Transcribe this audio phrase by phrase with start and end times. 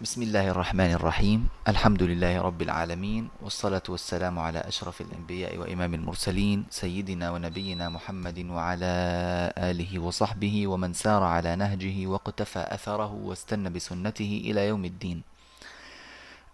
[0.00, 6.66] بسم الله الرحمن الرحيم الحمد لله رب العالمين والصلاة والسلام على أشرف الأنبياء وإمام المرسلين
[6.70, 8.92] سيدنا ونبينا محمد وعلى
[9.58, 15.22] آله وصحبه ومن سار على نهجه واقتفى أثره واستنى بسنته إلى يوم الدين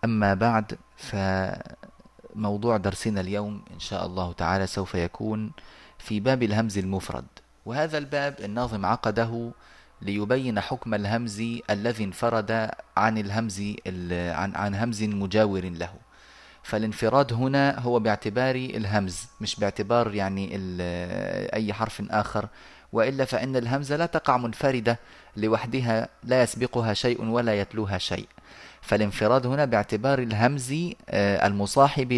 [0.04, 5.50] أما بعد فموضوع درسنا اليوم إن شاء الله تعالى سوف يكون
[5.98, 7.26] في باب الهمز المفرد
[7.66, 9.50] وهذا الباب الناظم عقده
[10.02, 13.62] ليبين حكم الهمز الذي انفرد عن الهمز
[14.12, 15.94] عن عن همز مجاور له.
[16.62, 20.50] فالانفراد هنا هو باعتبار الهمز مش باعتبار يعني
[21.54, 22.48] أي حرف آخر.
[22.92, 24.98] وإلا فإن الهمزة لا تقع منفردة
[25.36, 28.28] لوحدها لا يسبقها شيء ولا يتلوها شيء.
[28.82, 30.74] فالانفراد هنا باعتبار الهمز
[31.08, 32.12] آه، المصاحب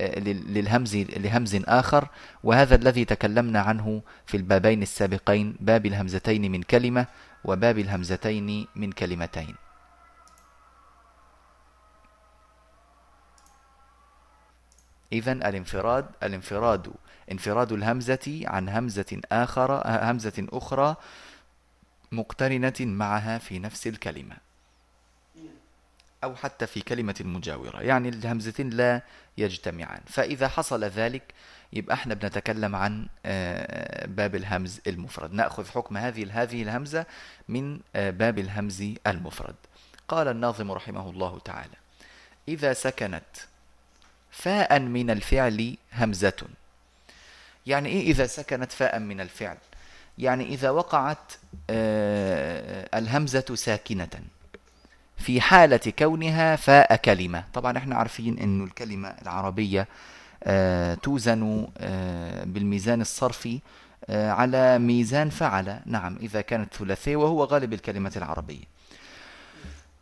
[0.00, 2.08] للهمز لهمز آخر
[2.44, 7.06] وهذا الذي تكلمنا عنه في البابين السابقين باب الهمزتين من كلمة
[7.44, 9.54] وباب الهمزتين من كلمتين.
[15.12, 16.92] إذا الانفراد الانفراد
[17.32, 20.96] انفراد الهمزة عن همزة آخر همزة أخرى
[22.12, 24.47] مقترنة معها في نفس الكلمة.
[26.24, 29.02] أو حتى في كلمة مجاورة يعني الهمزتين لا
[29.38, 30.00] يجتمعان.
[30.06, 31.22] فإذا حصل ذلك
[31.72, 35.32] يبقى إحنا بنتكلم عن آه، باب الهمز المفرد.
[35.32, 37.06] نأخذ حكم هذه هذه الهمزة
[37.48, 39.54] من آه، باب الهمز المفرد.
[40.08, 41.76] قال الناظم رحمه الله تعالى
[42.48, 43.36] إذا سكنت
[44.30, 46.42] فاء من الفعل همزة.
[47.66, 49.56] يعني إيه إذا سكنت فاء من الفعل؟
[50.18, 51.32] يعني إذا وقعت
[51.70, 54.08] آه، الهمزة ساكنة.
[55.18, 59.88] في حالة كونها فاء كلمة طبعا إحنا عارفين أن الكلمة العربية
[60.44, 63.60] آه، توزن آه، بالميزان الصرفي
[64.10, 65.80] آه، على ميزان فعل.
[65.86, 68.64] نعم إذا كانت ثلاثية وهو غالب الكلمة العربية.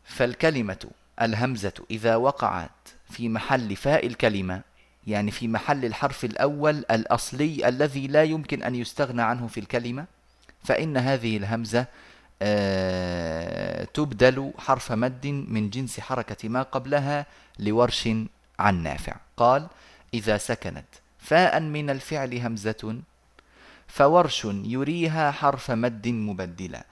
[0.04, 0.86] فالكلمة
[1.22, 2.70] الهمزة إذا وقعت
[3.10, 4.60] في محل فاء الكلمة
[5.06, 10.04] يعني في محل الحرف الأول الأصلي الذي لا يمكن أن يستغنى عنه في الكلمة
[10.64, 11.86] فإن هذه الهمزة
[13.94, 17.26] تبدل حرف مد من جنس حركة ما قبلها
[17.58, 18.08] لورش
[18.58, 19.16] عن نافع.
[19.36, 19.66] قال
[20.14, 20.86] إذا سكنت
[21.18, 23.00] فاء من الفعل همزة
[23.88, 26.84] فورش يريها حرف مد مبدلا.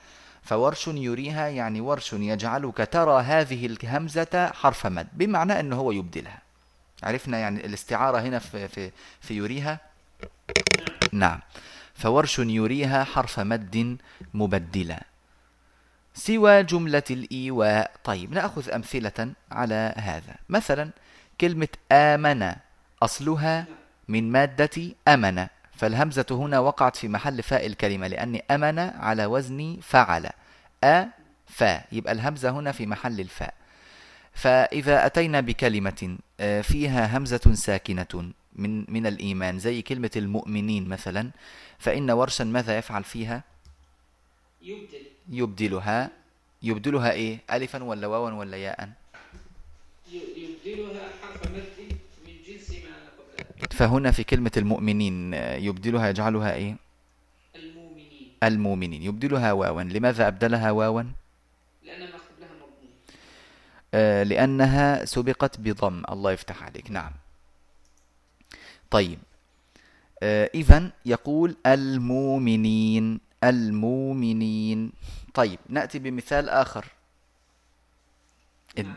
[0.43, 6.43] فورش يريها يعني ورش يجعلك ترى هذه الهمزة حرف مد بمعنى أنه هو يبدلها.
[7.03, 8.91] عرفنا يعني الاستعارة هنا في, في,
[9.21, 9.81] في يريها؟
[11.13, 11.41] نعم.
[11.95, 13.97] فورش يريها حرف مد
[14.35, 15.03] مبدلا.
[16.15, 17.91] سوى جملة الإيواء.
[18.05, 20.35] طيب نأخذ أمثلة على هذا.
[20.49, 20.91] مثلا
[21.41, 22.53] كلمة آمن
[23.03, 23.67] أصلها
[24.09, 25.47] من مادة أمن.
[25.77, 30.31] فالهمزة هنا وقعت في محل فاء الكلمة لأن أمن على وزن فعل.
[30.85, 31.05] أ
[31.47, 33.55] فاء يبقى الهمزة هنا في محل الفاء.
[34.33, 41.31] فإذا أتينا بكلمة آه، فيها همزة ساكنة من من الإيمان زي كلمة المؤمنين مثلا
[41.79, 43.43] فإن ورشا ماذا يفعل فيها؟
[44.63, 45.04] يبدل.
[45.31, 46.11] يبدلها
[46.63, 48.89] يبدلها إيه؟ الفا ولا واوا ولا ياء؟
[50.13, 51.65] يبدلها حرف مد
[52.27, 53.69] من جنس ما قبلها.
[53.73, 56.77] فهنا في كلمة المؤمنين يبدلها يجعلها إيه؟
[57.57, 58.33] المؤمنين.
[58.43, 59.03] المؤمنين.
[59.03, 59.83] يبدلها واوا.
[59.83, 61.03] لماذا أبدلها واوا؟
[61.83, 62.91] لأن ما قبلها مضمون.
[63.95, 66.03] آه لأنها سبقت بضم.
[66.11, 66.91] الله يفتح عليك.
[66.91, 67.13] نعم.
[68.91, 69.19] طيب.
[70.23, 73.21] آه إذا يقول المؤمنين.
[73.49, 74.93] المؤمنين.
[75.35, 76.85] طيب نأتي بمثال آخر.
[78.79, 78.97] نعم.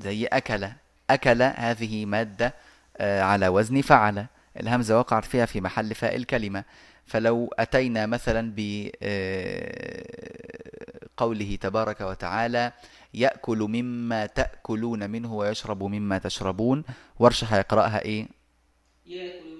[0.00, 0.68] زي أكل.
[1.10, 2.54] أكل هذه مادة
[2.96, 4.26] آه، على وزن فعل.
[4.60, 6.64] الهمزة وقعت فيها في محل فاء الكلمة.
[7.06, 8.92] فلو أتينا مثلا بقوله
[11.52, 12.72] آه، تبارك وتعالى
[13.14, 16.84] يأكل مما تأكلون منه ويشرب مما تشربون.
[17.18, 18.28] ورشح يقرأها إيه؟
[19.06, 19.55] يأكل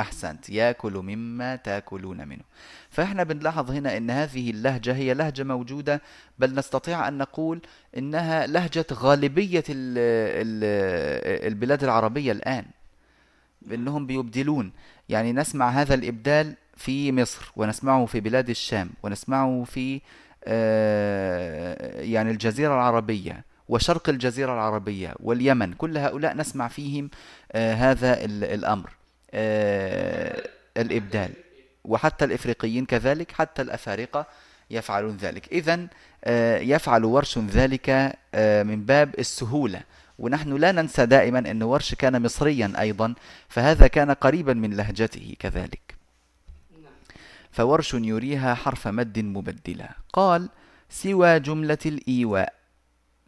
[0.00, 2.42] أحسنت يأكل مما تأكلون منه.
[2.90, 6.02] فإحنا بنلاحظ هنا أن هذه اللهجة هي لهجة موجودة
[6.38, 7.60] بل نستطيع أن نقول
[7.96, 9.64] إنها لهجة غالبية
[11.48, 12.64] البلاد العربية الآن
[13.62, 14.72] بأنهم بيبدلون.
[15.08, 20.00] يعني نسمع هذا الإبدال في مصر ونسمعه في بلاد الشام ونسمعه في
[20.44, 25.72] آه، يعني الجزيرة العربية وشرق الجزيرة العربية واليمن.
[25.72, 27.10] كل هؤلاء نسمع فيهم
[27.52, 28.97] آه، هذا الأمر.
[30.76, 31.30] الإبدال.
[31.84, 34.26] وحتى الإفريقيين كذلك حتى الأفارقة
[34.70, 35.48] يفعلون ذلك.
[35.52, 35.86] إذا
[36.24, 39.80] آه، يفعل ورش ذلك آه، من باب السهولة.
[40.18, 43.14] ونحن لا ننسى دائما أن ورش كان مصريا أيضا
[43.48, 45.94] فهذا كان قريبا من لهجته كذلك.
[47.50, 49.90] فورش يريها حرف مد مبدلا.
[50.12, 50.48] قال
[50.90, 52.54] سوى جملة الإيواء.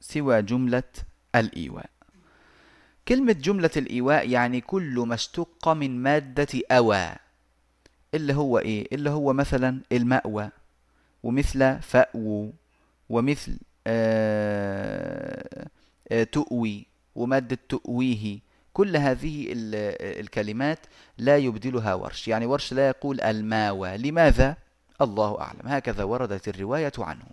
[0.00, 0.82] سوى جملة
[1.35, 1.91] الإيواء.
[3.11, 7.11] كلمة جملة الإيواء يعني كل ما اشتق من مادة أوى.
[8.15, 10.51] اللي هو إيه؟ اللي هو مثلا المأوى
[11.23, 12.53] ومثل فأو
[13.09, 15.69] ومثل آه
[16.12, 18.39] آه تؤوي ومادة تؤويه.
[18.73, 20.79] كل هذه الكلمات
[21.19, 22.29] لا يبدلها ورش.
[22.29, 23.97] يعني ورش لا يقول الماوى.
[23.97, 24.56] لماذا؟
[25.01, 25.61] الله أعلم.
[25.65, 27.27] هكذا وردت الرواية عنه.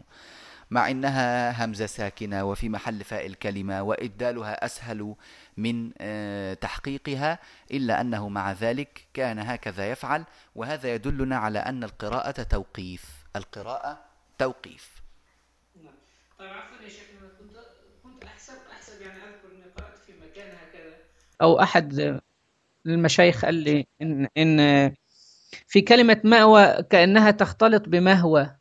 [0.71, 5.15] مع إنها همزة ساكنة وفي محل فاء الكلمة وإبدالها أسهل
[5.57, 7.39] من آه، تحقيقها
[7.71, 10.23] إلا أنه مع ذلك كان هكذا يفعل
[10.55, 13.05] وهذا يدلنا على أن القراءة توقيف.
[13.35, 13.99] القراءة
[14.37, 15.01] توقيف.
[15.83, 15.93] نعم.
[16.39, 17.01] طيب عفوا يا شيخ
[17.39, 17.51] كنت
[18.03, 20.95] كنت أحسب أحسب يعني أذكر أني قرأت في مكان هكذا.
[21.41, 22.19] أو أحد
[22.85, 24.93] المشايخ قال لي إن إن
[25.67, 28.57] في كلمة مأوى كأنها تختلط بمهوى.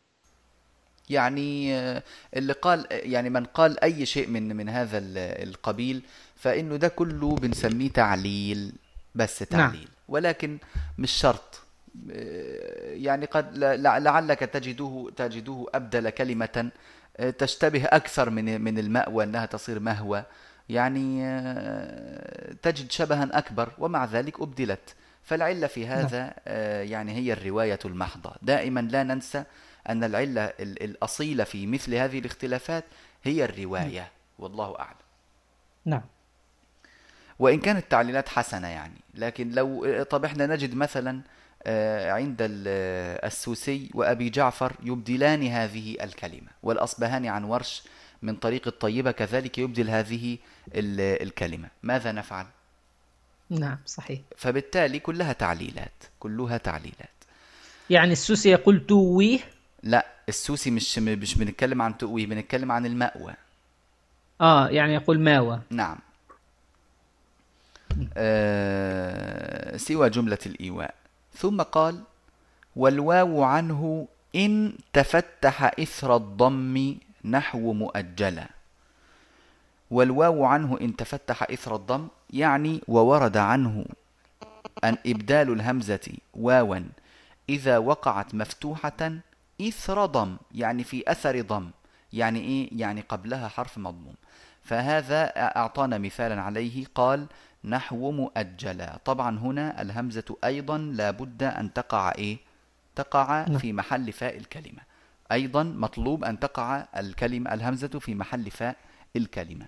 [1.10, 2.02] يعني آه،
[2.36, 4.98] اللي قال يعني من قال أي شيء من من هذا
[5.42, 6.02] القبيل
[6.36, 8.72] فإنه ده كله بنسميه تعليل
[9.14, 9.50] بس نعم.
[9.50, 9.90] تعليل نعم.
[10.08, 10.58] ولكن
[10.98, 11.60] مش شرط
[12.10, 16.70] آه، يعني قد لعلك تجده تجده أبدل كلمة
[17.16, 20.22] آه، تشتبه أكثر من من المأوى أنها تصير مهوى
[20.68, 21.20] يعني
[22.62, 25.98] تجد شبها أكبر ومع ذلك أبدلت فالعلة في نعم.
[25.98, 26.34] هذا
[26.82, 29.44] يعني هي الرواية المحضة دائما لا ننسى
[29.88, 32.84] أن العلة الأصيلة في مثل هذه الاختلافات
[33.24, 34.00] هي الرواية.
[34.00, 34.08] نعم.
[34.38, 34.96] والله أعلم.
[35.84, 36.02] نعم.
[37.38, 41.22] وإن كانت التعليلات حسنة يعني لكن لو طب إحنا نجد مثلا
[41.62, 47.82] آه، عند السوسي وأبي جعفر يبدلان هذه الكلمة والأصبهاني عن ورش
[48.22, 50.38] من طريق الطيبة كذلك يبدل هذه
[50.74, 51.68] الكلمة.
[51.82, 52.46] ماذا نفعل؟
[53.50, 54.20] نعم صحيح.
[54.36, 57.16] فبالتالي كلها تعليلات كلها تعليلات.
[57.90, 59.38] يعني السوسي يقول تويه
[59.86, 63.34] لا السوسي مش مش بنتكلم عن تؤويه بنتكلم عن المأوى.
[64.40, 65.60] آه يعني يقول ماوى.
[65.70, 65.98] نعم.
[68.16, 70.94] آه سوى جملة الإيواء.
[71.34, 72.02] ثم قال
[72.76, 78.46] والواو عنه إن تفتح إثر الضم نحو مؤجلة
[79.90, 83.84] والواو عنه إن تفتح إثر الضم يعني وورد عنه
[84.84, 86.80] أن إبدال الهمزة واوا
[87.48, 89.12] إذا وقعت مفتوحة
[89.60, 91.70] إثر ضم يعني في أثر ضم
[92.12, 94.14] يعني إيه؟ يعني قبلها حرف مضموم
[94.62, 95.24] فهذا
[95.58, 97.26] أعطانا مثالا عليه قال
[97.64, 102.38] نحو مؤجلة طبعا هنا الهمزة أيضا لابد أن تقع إيه؟
[102.94, 103.58] تقع نعم.
[103.58, 104.82] في محل فاء الكلمة
[105.32, 108.76] أيضا مطلوب أن تقع الكلمة الهمزة في محل فاء
[109.16, 109.66] الكلمة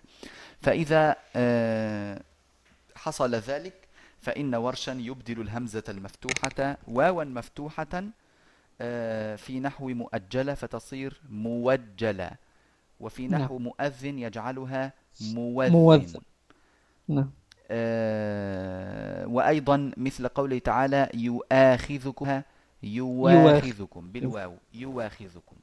[0.62, 2.22] فإذا آه،
[2.96, 3.74] حصل ذلك
[4.20, 8.02] فإن ورشا يبدل الهمزة المفتوحة واوا مفتوحة
[9.36, 12.30] في نحو مؤجلة فتصير موجلة
[13.00, 13.42] وفي نعم.
[13.42, 15.72] نحو مؤذن يجعلها موذن.
[15.72, 16.20] موذن.
[17.08, 17.30] نعم.
[17.70, 22.42] آه وأيضا مثل قوله تعالى يؤاخذكم
[22.82, 25.56] يواخذكم بالواو يواخذكم.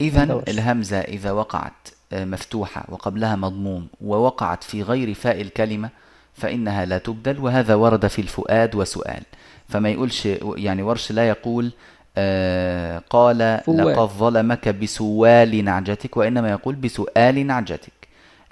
[0.00, 5.90] إذا الهمزة إذا وقعت آه، مفتوحة وقبلها مضموم ووقعت في غير فاء الكلمة
[6.34, 9.22] فإنها لا تبدل وهذا ورد في الفؤاد وسؤال.
[9.68, 11.72] فما يقولش يعني ورش لا يقول
[12.16, 13.60] آه قال.
[13.68, 17.92] لقد ظلمك بسوال نعجتك وإنما يقول بسؤال نعجتك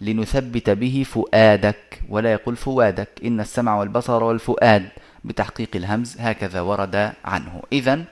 [0.00, 4.88] لنثبت به فؤادك ولا يقول فؤادك إن السمع والبصر والفؤاد
[5.24, 7.62] بتحقيق الهمز هكذا ورد عنه.
[7.72, 8.04] إذا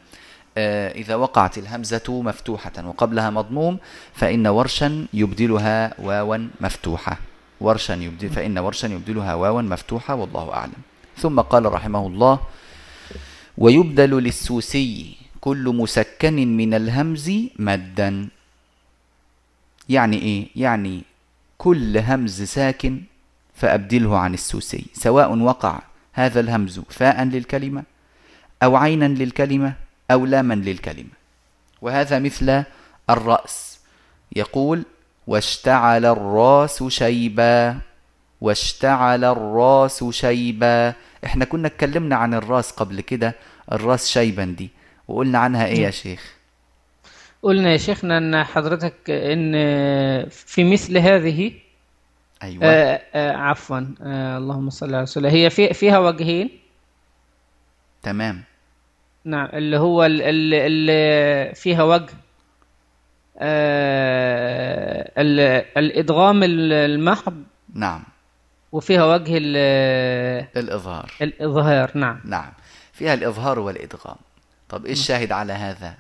[0.59, 3.79] آه إذا وقعت الهمزة مفتوحة وقبلها مضموم
[4.13, 7.17] فإن ورشا يبدلها واوا مفتوحة.
[7.61, 10.73] ورشا يبدل فإن ورشا يبدلها واوا مفتوحة والله أعلم.
[11.17, 12.39] ثم قال رحمه الله
[13.61, 18.29] ويبدل للسوسي كل مسكن من الهمز مدا.
[19.89, 21.03] يعني إيه؟ يعني
[21.59, 23.03] كل همز ساكن
[23.55, 27.83] فأبدله عن السوسي سواء وقع هذا الهمز فاء للكلمة
[28.63, 29.73] أو عينا للكلمة
[30.11, 31.11] أو لاما للكلمة.
[31.83, 32.65] وهذا مثل
[33.11, 33.81] الرأس.
[34.37, 34.83] يقول
[35.27, 37.79] واشتعل الراس شيبا
[38.41, 40.95] واشتعل الراس شيبا.
[41.25, 43.35] إحنا كنا اتكلمنا عن الراس قبل كده
[43.73, 44.71] الرأس شيبا دي.
[45.09, 46.35] وقلنا عنها إيه يا شيخ؟
[47.43, 49.53] قلنا يا شيخنا إن حضرتك إن
[50.29, 51.53] في مثل هذه
[52.43, 52.65] أيوه.
[52.65, 56.51] آه آه عفوا آه اللهم صل على رسول هي في فيها وجهين؟
[58.03, 58.45] تمام.
[59.25, 62.13] نعم اللي هو اللي, اللي فيها وجه
[65.77, 67.43] الإدغام المحض.
[67.75, 68.03] نعم.
[68.73, 69.39] وفيها وجه
[70.57, 71.13] الإظهار.
[71.23, 72.21] الإظهار نعم.
[72.25, 72.53] نعم.
[73.01, 74.17] فيها الإظهار والإدغام.
[74.69, 75.95] طب إيش الشاهد على هذا؟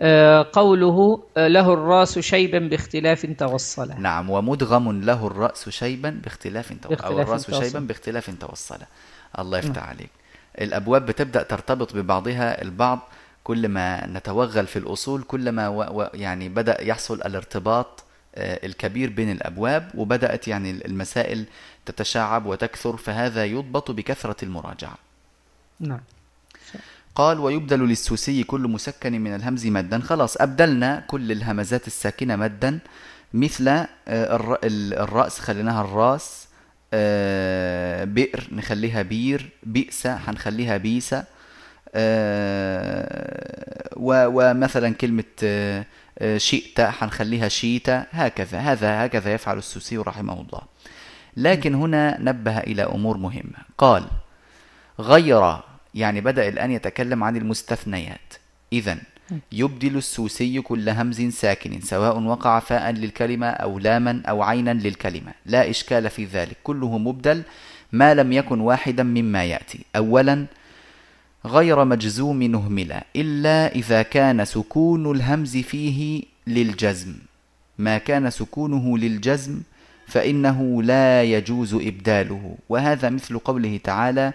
[0.00, 3.94] آه، قوله آه، له الرأس شيبا باختلاف توصل.
[3.98, 6.94] نعم ومدغم له الرأس شيبا باختلاف تو...
[6.94, 7.64] أو الرأس توصل.
[7.64, 8.78] شيبا باختلاف توصل.
[9.38, 10.10] الله يفتح عليك.
[10.60, 12.98] الأبواب بتبدأ ترتبط ببعضها البعض
[13.44, 16.00] كل ما نتوغل في الأصول كل ما و...
[16.00, 16.10] و...
[16.14, 18.04] يعني بدأ يحصل الارتباط
[18.34, 21.46] آه، الكبير بين الأبواب وبدأت يعني المسائل
[21.86, 25.05] تتشعب وتكثر فهذا يضبط بكثرة المراجعة.
[25.80, 26.00] نعم.
[27.14, 29.98] قال ويبدل للسوسي كل مسكن من الهمز مدا.
[30.00, 32.78] خلاص أبدلنا كل الهمزات الساكنة مدا
[33.34, 36.46] مثل آه، الر- ال- الرأس خليناها الراس
[36.94, 41.24] آه، بئر نخليها بير بئس هنخليها بيسة
[41.94, 45.24] آه، ومثلا كلمة
[46.36, 50.60] شئت هنخليها شيتا هكذا هذا هكذا يفعل السوسي رحمه الله.
[51.36, 53.58] لكن هنا نبه إلى أمور مهمة.
[53.78, 54.04] قال
[55.00, 55.58] غير
[55.94, 58.34] يعني بدأ الآن يتكلم عن المستثنيات.
[58.72, 58.98] إذا
[59.52, 65.32] يبدل السوسي كل همز ساكن سواء وقع فاء للكلمة أو لاما أو عينا للكلمة.
[65.46, 66.56] لا إشكال في ذلك.
[66.64, 67.42] كله مبدل
[67.92, 69.84] ما لم يكن واحدا مما يأتي.
[69.96, 70.46] أولا
[71.46, 77.14] غير مجزوم نهملا إلا إذا كان سكون الهمز فيه للجزم.
[77.78, 79.60] ما كان سكونه للجزم
[80.06, 82.56] فإنه لا يجوز إبداله.
[82.68, 84.32] وهذا مثل قوله تعالى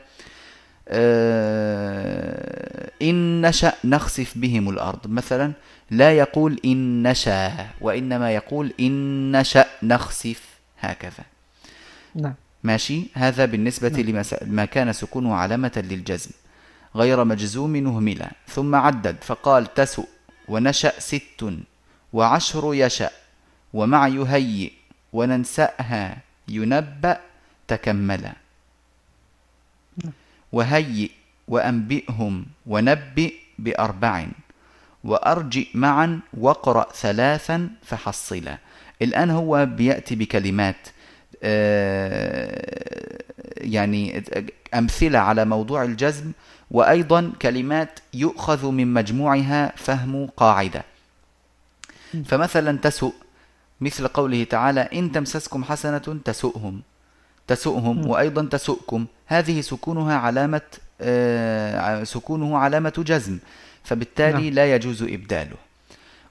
[3.02, 5.08] إن نشأ نخسف بهم الأرض.
[5.08, 5.52] مثلا
[5.92, 10.42] لا يقول إن نشأ وإنما يقول إن نشأ نخسف
[10.80, 11.24] هكذا.
[12.16, 12.34] نعم.
[12.64, 16.32] ماشي؟ هذا بالنسبة لما س- ما كان سكونه علامة للجزم.
[16.96, 20.06] غير مجزوم نهملا ثم عدد فقال تسؤ
[20.48, 21.44] ونشأ ست
[22.14, 23.10] وعشر يشأ
[23.74, 24.72] ومع يهيئ
[25.14, 26.18] وننسأها
[26.48, 27.18] ينبأ
[27.68, 28.34] تكملا
[30.52, 31.10] وهيئ
[31.48, 34.28] وأنبئهم ونبئ بأربع
[35.04, 38.58] وأرجئ معا واقرأ ثلاثا فحصلا
[39.02, 40.88] الآن هو بيأتي بكلمات
[41.44, 43.22] آه،
[43.58, 44.24] يعني
[44.74, 46.32] أمثلة على موضوع الجزم
[46.72, 50.84] وأيضا كلمات يؤخذ من مجموعها فهم قاعدة.
[52.26, 53.14] فمثلا تسؤ
[53.82, 56.82] مثل قوله تعالى إن تمسسكم حسنة تسؤهم.
[57.52, 59.06] تسؤهم وأيضا تسؤكم.
[59.28, 60.62] هذه سكونها علامة
[61.02, 63.38] آه، سكونه علامة جزم
[63.84, 64.54] فبالتالي نعم.
[64.54, 65.56] لا يجوز إبداله.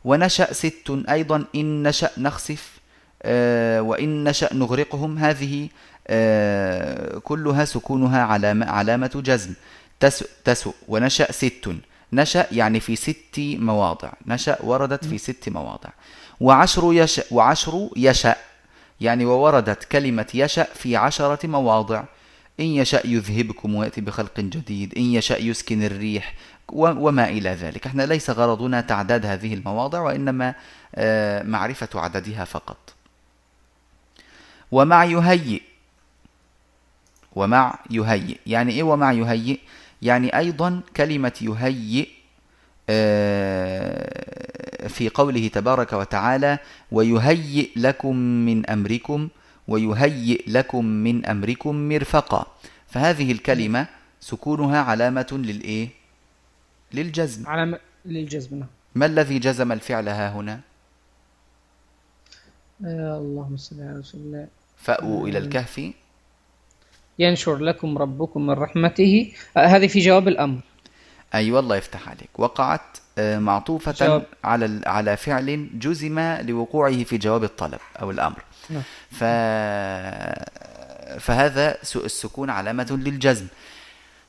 [0.05, 2.79] ونشأ ست أيضا إن نشأ نخسف
[3.23, 5.19] آه، وإن نشأ نغرقهم.
[5.19, 5.69] هذه
[6.09, 9.55] آه، كلها سكونها علامة, علامة جزم.
[10.01, 10.75] تسؤ, تسؤ.
[10.89, 11.69] ونشأ ست.
[12.13, 14.13] نشأ يعني في ست مواضع.
[14.27, 15.91] نشأ وردت في ست مواضع.
[16.41, 18.37] وعشر يشأ وعشر يشأ.
[19.01, 22.05] يعني ووردت كلمة يشأ في عشرة مواضع.
[22.61, 24.95] إن يشأ يذهبكم ويأتي بخلق جديد.
[24.97, 26.35] إن يشأ يسكن الريح.
[26.73, 27.87] وما إلى ذلك.
[27.87, 30.55] إحنا ليس غرضنا تعداد هذه المواضع وإنما
[30.95, 32.95] آه، معرفة عددها فقط.
[34.73, 35.61] ومع يهيئ.
[37.33, 38.37] ومع يهيئ.
[38.47, 39.59] يعني إيه ومع يهيئ؟
[40.03, 42.09] يعني أيضا كلمة يهيئ
[42.91, 46.59] آه، في قوله تبارك وتعالى
[46.93, 49.29] ويهيئ لكم من أمركم
[49.69, 52.47] ويهيئ لكم من أمركم مرفقا.
[52.89, 53.87] فهذه الكلمة
[54.21, 55.89] سكونها علامة للإيه؟
[56.95, 57.47] للجزم.
[57.47, 58.69] على م- للجزم نعم.
[58.95, 60.61] ما الذي جزم الفعل ها هنا؟
[62.85, 64.47] آه، اللهم صل على رسول الله.
[64.77, 65.91] فأووا إلى الكهف.
[67.19, 69.33] ينشر لكم ربكم من رحمته.
[69.57, 70.61] آه، هذه في جواب الأمر.
[71.35, 72.81] أي والله يفتح عليك وقعت
[73.19, 74.27] آه، معطوفة جواب.
[74.45, 78.83] على على فعل جزم لوقوعه في جواب الطلب أو الأمر نعم.
[79.11, 79.25] ف...
[81.21, 83.47] فهذا السكون علامة للجزم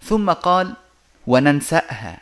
[0.04, 0.74] ثم قال
[1.28, 2.18] وننسأها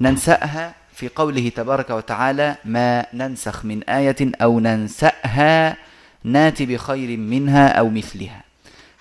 [0.00, 5.76] ننسأها في قوله تبارك وتعالى ما ننسخ من آية أو ننسأها
[6.24, 8.44] ناتي بخير منها أو مثلها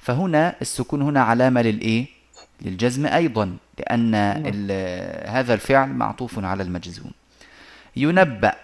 [0.02, 2.06] فهنا السكون هنا علامة للإيه؟
[2.64, 4.16] للجزم أيضا لأن
[5.28, 7.12] هذا الفعل معطوف على المجزوم.
[7.96, 8.56] ينبأ.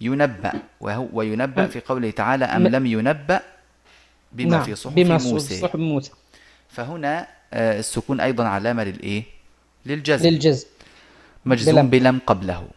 [0.00, 0.52] ينبأ.
[0.80, 3.40] وهو وينبأ في قوله تعالى أم لم ينبأ
[4.32, 4.62] بما نعم.
[4.62, 5.60] في صحف بما موسى.
[5.60, 6.10] صحف موسى.
[6.68, 9.22] فهنا آه، السكون أيضا علامة للإيه؟
[9.86, 10.28] للجزم.
[10.28, 10.66] للجزم.
[11.46, 11.90] مجزوم بلم.
[11.90, 12.68] بلم قبله.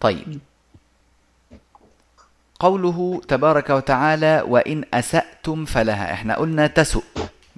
[0.00, 0.38] طيب.
[2.60, 6.12] قوله تبارك وتعالى وإن أسأتم فلها.
[6.12, 7.04] إحنا قلنا تسؤ.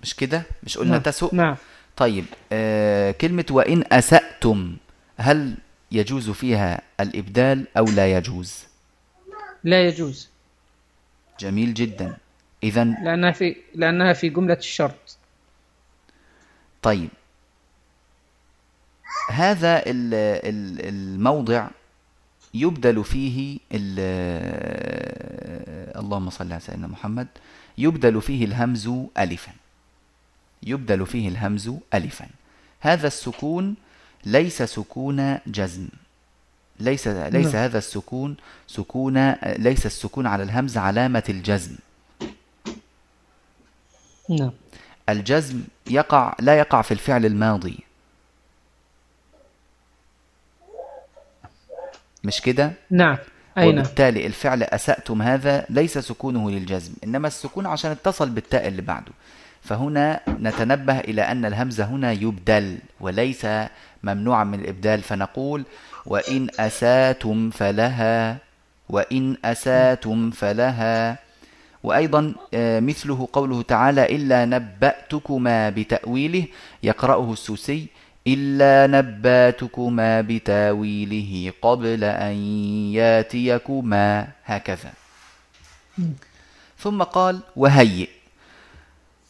[0.02, 1.00] مش كده؟ مش قلنا نعم.
[1.02, 1.57] تسؤ نعم.
[1.97, 4.76] طيب آه كلمة وإن أسأتم
[5.17, 5.55] هل
[5.93, 8.64] يجوز فيها الإبدال أو لا يجوز؟
[9.64, 10.28] لا يجوز.
[11.40, 12.17] جميل جدا.
[12.62, 15.19] إذا لأنها في لأنها في جملة الشرط.
[16.83, 17.09] طيب.
[19.31, 20.14] هذا ال-
[20.45, 21.69] ال- الموضع
[22.55, 23.99] يبدل فيه ال-
[25.99, 27.28] اللهم صل على سيدنا محمد
[27.78, 29.52] يبدل فيه الهمز ألفا.
[30.62, 32.27] يبدل فيه الهمز ألفا.
[32.81, 33.75] هذا السكون
[34.25, 35.88] ليس سكون جزم.
[36.81, 37.57] ليس ليس نعم.
[37.57, 38.37] هذا السكون
[38.67, 41.77] سكون ليس السكون على الهمز علامة الجزم.
[44.31, 44.50] نعم.
[45.09, 47.79] الجزم يقع لا يقع في الفعل الماضي.
[52.25, 53.19] مش كده؟ نعم.
[53.59, 53.79] أي نعم.
[53.79, 59.12] وبالتالي الفعل أسأتم هذا ليس سكونه للجزم إنما السكون عشان اتصل بالتاء اللي بعده.
[59.69, 63.47] فهنا نتنبه إلى أن الهمزة هنا يبدل وليس
[64.03, 65.65] ممنوعا من الإبدال فنقول
[66.07, 68.37] وإن أساتم فلها
[68.89, 71.19] وإن أساتم فلها.
[71.83, 76.45] وأيضا آه، مثله قوله تعالى إلا نبأتكما بتأويله
[76.83, 77.87] يقرأه السوسي
[78.27, 82.35] إلا نبأتكما بتأويله قبل أن
[82.99, 84.93] ياتيكما هكذا.
[86.79, 88.18] ثم قال وهيئ.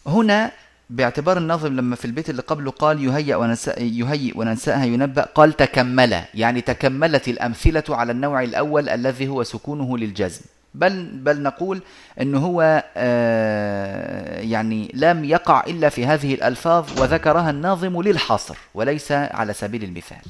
[0.09, 0.51] هنا
[0.91, 6.23] باعتبار الناظم لما في البيت اللي قبله قال يهيئ وننسأ يهيئ وننسأها ينبأ قال تكمل.
[6.35, 10.41] يعني تكملت الأمثلة على النوع الأول الذي هو سكونه للجزم.
[10.75, 11.83] بل بل نقول
[12.21, 19.53] أن هو آه، يعني لم يقع إلا في هذه الألفاظ وذكرها الناظم للحصر وليس على
[19.53, 20.23] سبيل المثال.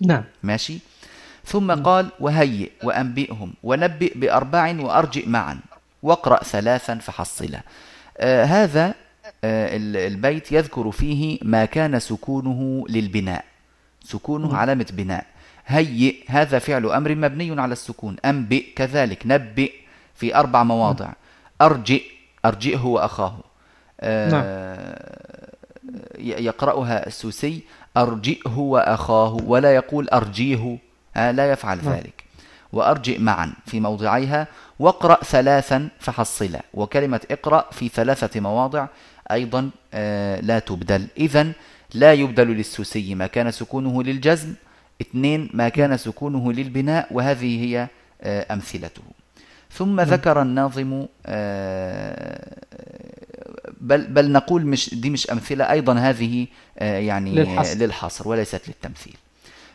[0.00, 0.24] نعم.
[0.42, 0.78] ماشي؟
[1.44, 5.58] ثم قال وهيئ وأنبئهم ونبئ بأربع وأرجئ معا.
[6.02, 7.60] واقرأ ثلاثا فحصلا
[8.44, 8.94] هذا
[9.44, 13.44] آه ال- البيت يذكر فيه ما كان سكونه للبناء.
[14.04, 15.26] سكونه علامة بناء.
[15.66, 18.16] هيئ هذا فعل أمر مبني على السكون.
[18.24, 19.72] أنبئ كذلك نبئ
[20.14, 21.12] في أربع مواضع.
[21.62, 22.02] أرجئ
[22.44, 23.38] أرجئه وأخاه
[24.00, 25.46] آه
[26.18, 27.60] ي- يقرأها السوسي.
[27.96, 30.78] أرجئه وأخاه ولا يقول أرجيه.
[31.16, 31.92] آه، لا يفعل نعم.
[31.94, 32.15] ذلك.
[32.72, 34.46] وأرجئ معا في موضعيها
[34.78, 36.62] واقرأ ثلاثا فحصلا.
[36.74, 38.86] وكلمة اقرأ في ثلاثة مواضع
[39.30, 41.06] أيضا آه، لا تبدل.
[41.18, 41.52] إذا
[41.94, 44.54] لا يبدل للسوسي ما كان سكونه للجزم.
[45.00, 47.08] اثنين ما كان سكونه للبناء.
[47.10, 47.88] وهذه هي
[48.22, 49.02] آه، أمثلته.
[49.72, 52.56] ثم ذكر الناظم آه،
[53.80, 55.70] بل بل نقول مش دي مش أمثلة.
[55.70, 56.46] أيضا هذه
[56.80, 57.78] يعني للحصر.
[57.78, 59.16] للحصر وليست للتمثيل.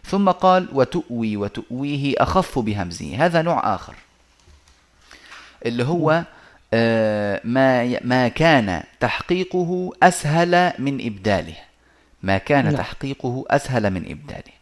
[0.05, 3.25] ثم قال وتؤوي وتؤويه أخف بهمزه.
[3.25, 3.95] هذا نوع آخر.
[5.65, 6.23] اللي هو
[6.73, 11.55] آه، ما ما كان تحقيقه أسهل من إبداله.
[12.23, 12.75] ما كان نعم.
[12.75, 14.53] تحقيقه أسهل من إبداله.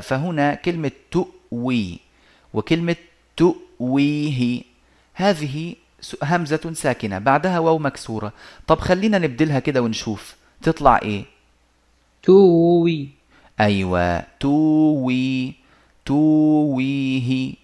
[0.00, 1.98] فهنا كلمة تؤوي
[2.54, 2.96] وكلمة
[3.36, 4.62] تؤويه
[5.14, 5.74] هذه
[6.22, 7.18] همزة ساكنة.
[7.18, 8.32] بعدها واو مكسورة.
[8.66, 10.36] طب خلينا نبدلها كده ونشوف.
[10.62, 11.24] تطلع إيه؟
[12.22, 13.08] توي
[13.60, 15.54] أيوة توي
[16.04, 17.54] تويه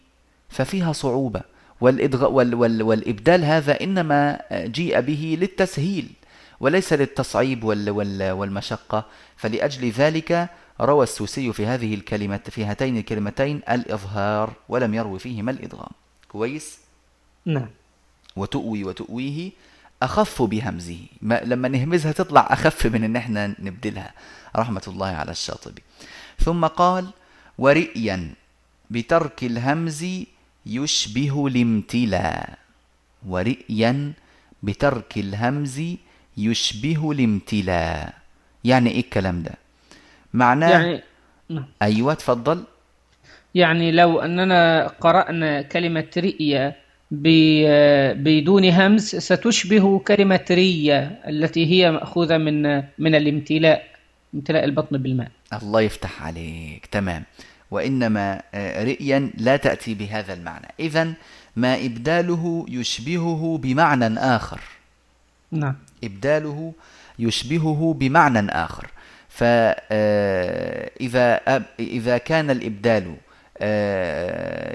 [0.49, 1.43] ففيها صعوبة.
[1.81, 2.33] والإدغ...
[2.33, 2.55] وال...
[2.55, 2.83] وال...
[2.83, 6.09] والإبدال هذا إنما جيء به للتسهيل
[6.61, 7.91] وليس للتصعيب وال...
[7.91, 8.31] وال...
[8.31, 9.05] والمشقة.
[9.37, 10.49] فلأجل ذلك
[10.81, 15.91] روى السوسي في هذه الكلمة في هاتين الكلمتين الإظهار ولم يروي فيهما الإدغام.
[16.29, 16.79] كويس؟
[17.45, 17.69] نعم.
[18.37, 19.51] وتؤوي وتؤويه
[20.05, 20.99] أخف بهمزه.
[21.23, 24.13] ما لما نهمزها تطلع أخف من إن إحنا نبدلها.
[24.57, 25.83] رحمة الله على الشاطبي.
[26.39, 27.07] ثم قال
[27.59, 28.35] ورئيا
[28.91, 30.07] بترك الهمز
[30.67, 32.59] يشبه الامتلاء.
[33.29, 34.13] ورئيا
[34.63, 35.83] بترك الهمز
[36.37, 38.15] يشبه الامتلاء.
[38.65, 39.55] يعني إيه الكلام ده؟
[40.35, 41.03] معناه يعني.
[41.83, 42.65] أيوه تفضل.
[43.55, 46.82] يعني لو أننا قرأنا كلمة رئية ب-
[47.13, 53.87] بدون همز ستشبه كلمة رية التي هي مأخوذة من من الامتلاء
[54.35, 55.31] امتلاء البطن بالماء.
[55.63, 56.87] الله يفتح عليك.
[56.87, 57.23] تمام.
[57.71, 60.67] وإنما آه، رئيا لا تأتي بهذا المعنى.
[60.81, 61.13] إذا
[61.57, 64.61] ما إبداله يشبهه بمعنى آخر.
[65.53, 65.75] نعم.
[66.05, 66.73] إبداله
[67.19, 68.87] يشبهه بمعنى آخر.
[69.29, 71.41] فإذا
[71.81, 73.32] إذا كان الإبدال آه،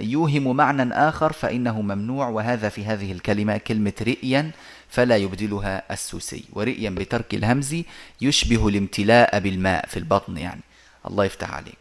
[0.01, 4.51] يوهم معنى آخر فإنه ممنوع وهذا في هذه الكلمة كلمة رئيا
[4.89, 6.43] فلا يبدلها السوسي.
[6.53, 7.75] ورئيا بترك الهمز
[8.21, 10.61] يشبه الامتلاء بالماء في البطن يعني.
[11.07, 11.77] الله يفتح عليك.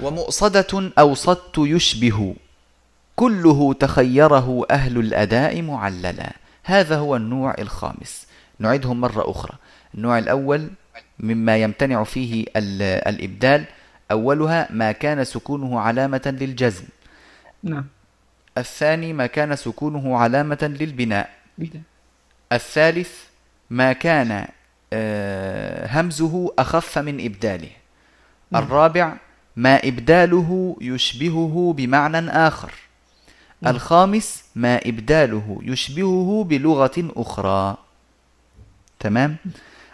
[0.00, 2.34] ومؤصدة أوصدت يشبه
[3.16, 6.32] كله تخيره أهل الأداء معللا.
[6.64, 8.26] هذا هو النوع الخامس.
[8.58, 9.56] نعيدهم مرة أخرى.
[9.94, 10.70] النوع الأول
[11.18, 13.64] مما يمتنع فيه ال- الإبدال
[14.10, 16.84] أولها ما كان سكونه علامة للجزم.
[17.62, 17.86] نعم.
[18.58, 21.30] الثاني ما كان سكونه علامة للبناء.
[22.52, 23.24] الثالث
[23.70, 24.46] ما كان
[24.92, 27.70] آه، همزه أخف من إبداله.
[28.54, 29.16] الرابع
[29.56, 32.72] ما إبداله يشبهه بمعنى آخر.
[33.66, 37.76] الخامس ما إبداله يشبهه بلغة أخرى.
[39.00, 39.36] تمام؟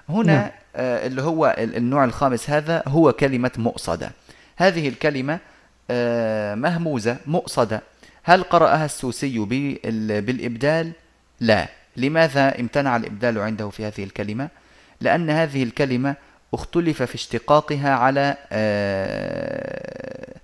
[0.09, 0.51] هنا نعم.
[0.75, 4.11] آه، اللي هو ال- النوع الخامس هذا هو كلمة مؤصدة
[4.57, 5.39] هذه الكلمة
[5.91, 7.83] آه، مهموزة مؤصدة
[8.23, 10.93] هل قرأها السوسي بال- بالإبدال؟
[11.41, 11.69] لا.
[11.97, 14.49] لماذا امتنع الإبدال عنده في هذه الكلمة؟
[15.01, 16.15] لأن هذه الكلمة
[16.55, 20.35] اختلف في اشتقاقها على آه،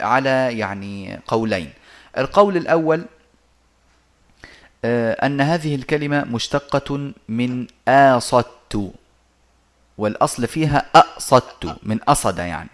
[0.00, 1.70] على يعني قولين.
[2.18, 3.04] القول الأول
[5.24, 8.92] أن هذه الكلمة مشتقة من آصدت.
[9.98, 12.68] والأصل فيها أقصدت من أصد يعني.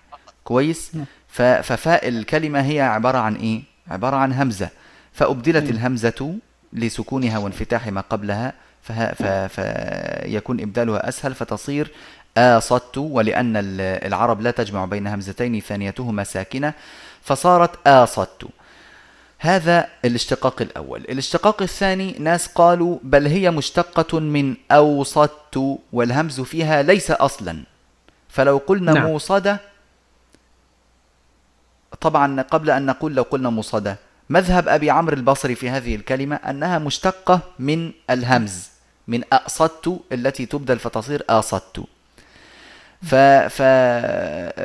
[0.44, 0.92] كويس؟
[1.28, 4.68] ف- ففاء الكلمة هي عبارة عن إيه؟ عبارة عن همزة.
[5.12, 6.34] فأبدلت الهمزة
[6.72, 8.52] لسكونها وانفتاح ما قبلها
[9.48, 11.90] فيكون إبدالها أسهل فتصير
[12.36, 16.72] آصدت ولأن ال- العرب لا تجمع بين همزتين ثانيتهما ساكنة
[17.22, 18.48] فصارت آصدت.
[19.42, 21.00] هذا الاشتقاق الأول.
[21.00, 27.64] الاشتقاق الثاني ناس قالوا بل هي مشتقة من أوصدت والهمز فيها ليس أصلا.
[28.28, 29.06] فلو قلنا نعم.
[29.06, 29.60] موصدة
[32.00, 33.96] طبعا قبل أن نقول لو قلنا موصدة.
[34.30, 38.68] مذهب أبي عمرو البصري في هذه الكلمة أنها مشتقة من الهمز
[39.08, 41.84] من أقصدت التي تبدل فتصير آصدت.
[43.02, 43.14] ف...
[43.14, 43.62] ف...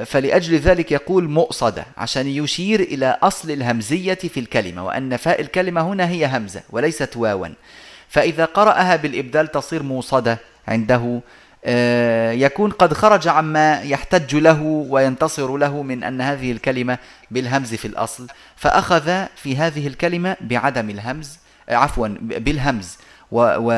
[0.06, 6.10] فلأجل ذلك يقول مؤصدة عشان يشير إلى أصل الهمزية في الكلمة وأن فاء الكلمة هنا
[6.10, 7.48] هي همزة وليست واوا.
[8.10, 11.22] فإذا قرأها بالإبدال تصير موصدة عنده
[11.68, 16.98] آه، يكون قد خرج عما يحتج له وينتصر له من أن هذه الكلمة
[17.32, 18.28] بالهمز في الأصل.
[18.56, 22.98] فأخذ في هذه الكلمة بعدم الهمز آه، عفوا بالهمز
[23.32, 23.72] و و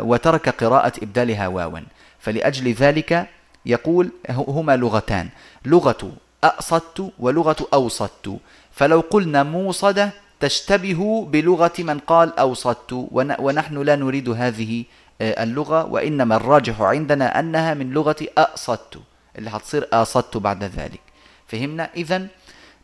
[0.00, 1.80] وترك قراءة إبدالها واوا.
[2.20, 3.26] فلأجل ذلك
[3.66, 5.28] يقول هما لغتان.
[5.64, 6.12] لغة
[6.44, 8.38] أقصدت ولغة أوصدت.
[8.72, 14.84] فلو قلنا موصدة تشتبه بلغة من قال أوصدت ون- ونحن لا نريد هذه
[15.20, 18.98] آه، اللغة وإنما الراجح عندنا أنها من لغة أقصدت
[19.38, 21.00] اللي هتصير أصدت بعد ذلك.
[21.46, 22.26] فهمنا؟ إذا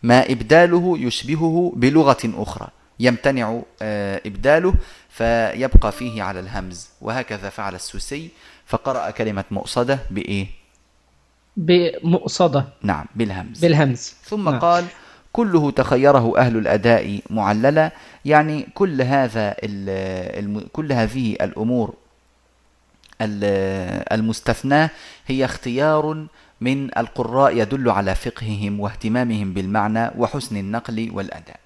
[0.03, 2.69] ما إبداله يشبهه بلغة أخرى.
[3.01, 4.75] يمتنع آه، إبداله
[5.09, 6.89] فيبقى فيه على الهمز.
[7.01, 8.29] وهكذا فعل السوسي
[8.67, 10.60] فقرأ كلمة مؤصدة بإيه؟
[11.61, 12.65] بمؤصدة.
[12.83, 13.61] نعم بالهمز.
[13.61, 14.15] بالهمز.
[14.25, 14.59] ثم نعم.
[14.59, 14.85] قال
[15.33, 17.93] كله تخيره أهل الأداء معللا
[18.25, 21.95] يعني كل هذا ال- الم- كل هذه الأمور
[23.21, 24.91] ال- المستثناة
[25.27, 26.27] هي اختيار
[26.61, 31.61] من القراء يدل على فقههم واهتمامهم بالمعنى وحسن النقل والأداء.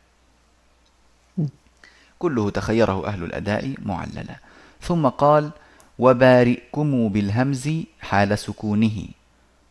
[2.19, 4.37] كله تخيره أهل الأداء معللا.
[4.83, 5.51] ثم قال
[5.99, 9.07] وبارئكم بالهمز حال سكونه.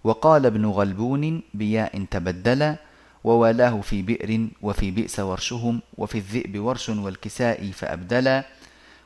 [0.04, 2.76] وقال ابن غلبون بياء تبدل
[3.24, 8.44] ووالاه في بئر وفي بئس ورشهم وفي الذئب ورش والكساء فأبدلا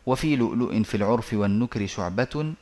[0.06, 2.54] وفي لؤلؤ في العرف والنكر شعبة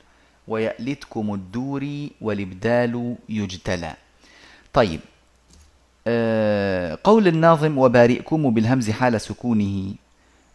[0.48, 3.94] ويألتكم الدور والإبدال يجتلى.
[4.74, 5.00] طيب
[6.08, 9.94] آه، قول الناظم وبارئكم بالهمز حال سكونه.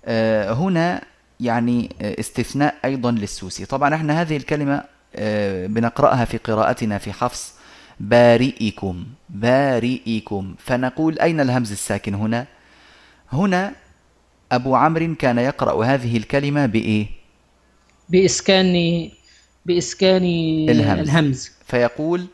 [0.05, 1.03] آه، هنا
[1.41, 3.67] يعني استثناء أيضا للسوسي.
[3.67, 4.85] طبعا إحنا هذه الكلمة
[5.17, 7.60] آه، بنقرأها في قراءتنا في حفص
[8.01, 10.55] بارئكم بارئكم.
[10.59, 12.47] فنقول أين الهمز الساكن هنا؟
[13.33, 13.73] هنا
[14.53, 17.07] أبو عمرو كان يقرأ هذه الكلمة بإيه؟
[18.09, 18.75] بإسكان
[19.67, 20.25] بإسكان
[20.69, 21.09] الهمز.
[21.09, 21.51] الهمز.
[21.67, 22.27] فيقول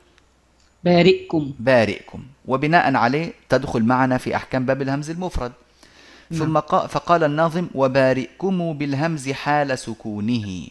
[0.85, 1.53] بارئكم.
[1.59, 2.23] بارئكم.
[2.47, 5.53] وبناء عليه تدخل معنا في أحكام باب الهمز المفرد.
[6.33, 10.67] ثم قا فقال الناظم وبارئكم بالهمز حال سكونه.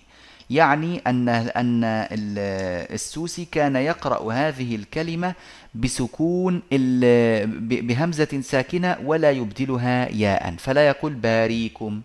[0.50, 5.34] يعني أن أن ال- السوسي كان يقرأ هذه الكلمة
[5.76, 6.62] بسكون
[7.88, 10.56] بهمزة ساكنة ولا يبدلها ياء.
[10.58, 12.02] فلا يقول باريكم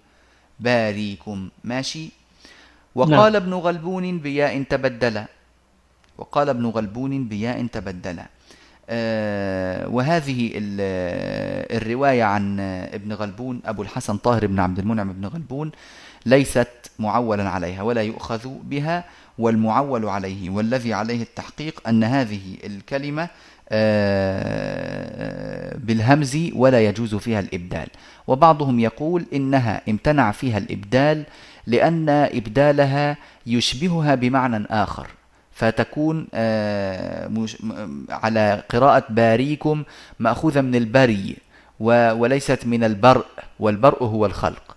[0.60, 1.48] باريكم.
[1.64, 2.10] ماشي؟
[2.94, 5.24] وقال ابن غلبون بياء تبدل.
[6.18, 8.18] وقال ابن غلبون بياء تبدل.
[8.90, 15.72] آه، وهذه ال- الرواية عن ابن غلبون أبو الحسن طاهر بن عبد المنعم بن غلبون.
[16.26, 19.04] ليست معولا عليها ولا يؤخذ بها
[19.38, 23.28] والمعول عليه والذي عليه التحقيق أن هذه الكلمة
[23.72, 27.88] آه، بالهمز ولا يجوز فيها الإبدال.
[28.26, 31.24] وبعضهم يقول إنها امتنع فيها الإبدال
[31.66, 35.06] لأن إبدالها يشبهها بمعنى آخر
[35.52, 37.30] فتكون آه،
[38.10, 39.84] على قراءة باريكم
[40.18, 41.36] مأخوذة من البري
[41.80, 43.26] وليست من البرء
[43.60, 44.76] والبرء هو الخلق.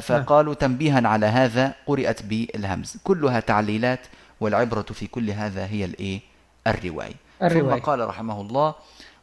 [0.00, 2.96] فقالوا تنبيها على هذا قرأت بالهمز.
[3.04, 4.00] كلها تعليلات
[4.40, 6.20] والعبرة في كل هذا هي الإيه؟
[6.66, 7.14] الرواية.
[7.42, 7.80] الرواية.
[7.80, 8.74] ثم قال رحمه الله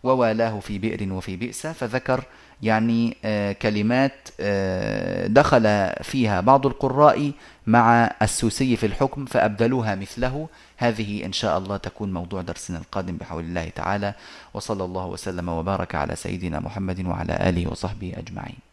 [0.03, 1.67] ووالاه في بئر وفي بئس.
[1.67, 2.23] فذكر
[2.61, 7.31] يعني آه، كلمات آه، دخل فيها بعض القراء
[7.67, 10.47] مع السوسي في الحكم فأبدلوها مثله.
[10.77, 14.13] هذه إن شاء الله تكون موضوع درسنا القادم بحول الله تعالى.
[14.53, 18.68] وصلى الله وسلم وبارك على سيدنا محمد وعلى آله وصحبه أجمعين.